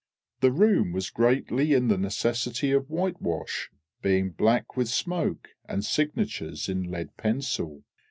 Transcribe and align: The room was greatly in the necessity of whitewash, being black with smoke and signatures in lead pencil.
The 0.39 0.51
room 0.51 0.93
was 0.93 1.11
greatly 1.11 1.73
in 1.73 1.87
the 1.87 1.95
necessity 1.95 2.71
of 2.71 2.89
whitewash, 2.89 3.69
being 4.01 4.31
black 4.31 4.75
with 4.75 4.87
smoke 4.89 5.49
and 5.69 5.85
signatures 5.85 6.67
in 6.67 6.89
lead 6.89 7.15
pencil. 7.17 7.83